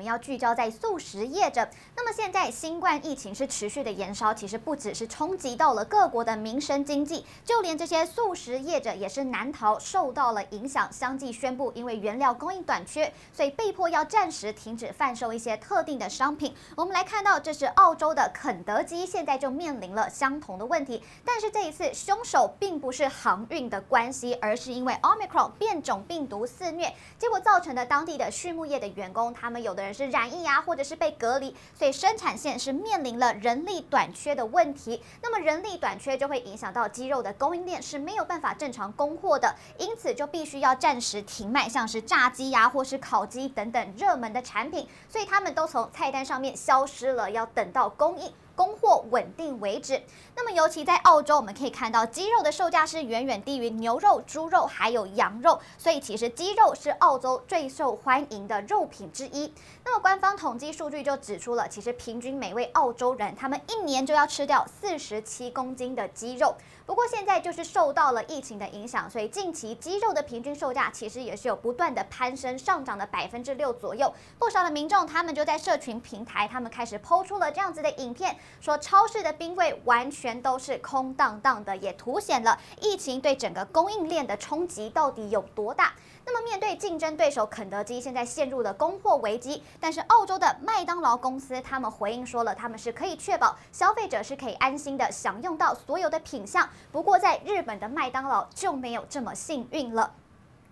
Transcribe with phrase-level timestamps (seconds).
[0.00, 1.68] 我们要聚焦在素食业者。
[1.94, 16.54] 那么现在新冠疫情是持续的延烧，其实不只是冲击到了各国的民生经济，就连这些素食业者也是难逃受到了影响，相继宣布因为原料供应短缺，所以被迫要暂时停止贩售一些特定的商品。
[16.74, 21.04] 我们来看到，这是澳洲的肯德基，现在就面临了相同的问题。
[21.26, 29.89] 但是这一次凶手并不是航运的关系，而是因为 Omicron 变种病毒肆虐，结果造成的当地的畜牧业的员工，他们有的。
[29.89, 35.02] 人是染疫啊，或者是被隔离，所以生产线是面临了人力短缺的问题。
[35.22, 48.32] 那么人力短缺就会影响到鸡肉的供应链是没有办法正常供货的，因此就必须要暂时停卖，像是炸鸡呀、或是烤鸡等等热门的产品，所以他们都从菜单上面消失了，要等到供应。
[48.60, 50.02] 供货稳定为止。
[50.36, 59.50] 那么，尤其在澳洲，我们可以看到鸡肉的售价是远远低于牛肉、猪肉还有羊肉，所以其实鸡肉是澳洲最受欢迎的肉品之一。
[59.82, 66.54] 那么，官方统计数据就指出了，其实平均每位澳洲人他们一年就要吃掉四十七公斤的鸡肉。
[66.84, 74.12] 不过现在就是受到了疫情的影响，所以近期鸡肉的平均售价其实也是有不断的攀升，上涨了百分之六左右。
[74.40, 85.92] 不少的民众他们就在社群平台，他们开始抛出了这样子的影片，说超市的冰柜完全都是空荡荡的，也凸显了疫情对整个供应链的冲击到底有多大。
[86.26, 96.68] 那么面对竞争对手肯德基现在陷入了供货危机，但是澳洲的麦当劳公司他们回应说了，他们是可以确保消费者是可以安心的享用到所有的品项。
[96.92, 100.12] 不过在日本的麦当劳就没有这么幸运了。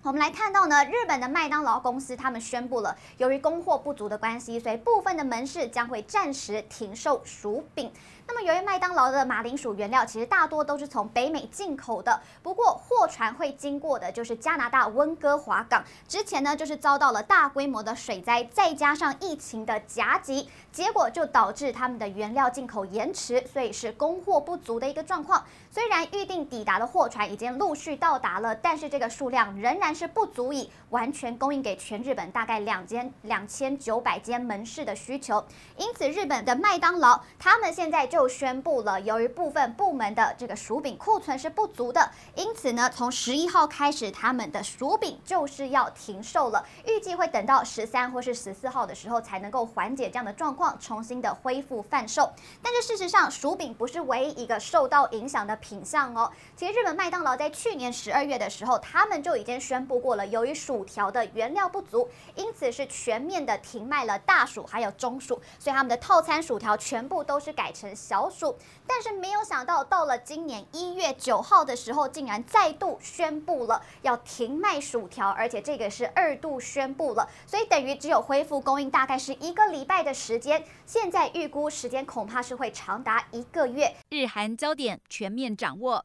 [0.08, 7.92] 我们来看到呢，日本的麦当劳公司他们宣布了，由于供货不足的关系，所以部分的门市将会暂时停售薯饼。
[8.26, 15.84] 那么，由于麦当劳的马铃薯原料其实大多都是从北美进口的，不过货船会经过的就是加拿大温哥华港。
[16.06, 25.44] 之前呢，就是遭到了大规模的水灾，再加上疫情的夹击，结果就导致他们的原料进口延迟，所以是供货不足的一个状况。
[25.70, 35.44] 虽然预定抵达的货船已经陆续到达了，但是这个数量仍然是不足以完全供应给全日本大概两间两千九百间门市的需求。
[35.76, 46.64] 因此，日本的麦当劳他们现在就宣布了，由于部分部门的这个薯饼库存是不足的，因此呢，从十一号开始，他们的薯饼就是要停售了。
[46.86, 52.32] 预计会等到十三或是十四号的时候，才能够缓解这样的状况，重新的恢复贩售。
[52.62, 56.30] 但是事实上，薯饼不是唯一一个受到影响的品项哦。
[56.56, 67.94] 其实日本麦当劳在去年十二月的时候，他们就已经宣宣布过了，由于薯条的原料不足，因此是全面的停卖了大薯还有中薯，所以他们的套餐薯条全部都是改成。
[67.94, 80.64] 小薯，但是没有想到，到了今年一月九号的时候，竟然再度宣布了要停卖薯条，而且这个是二度宣布了，所以等于只有恢复供应大概是一个礼拜的时间。
[80.84, 83.94] 现在预估时间恐怕是会长达一个月。
[84.10, 86.04] 日韩焦点全面掌握。